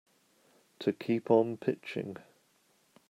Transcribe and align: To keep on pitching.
To 0.79 0.93
keep 0.93 1.29
on 1.29 1.57
pitching. 1.57 2.17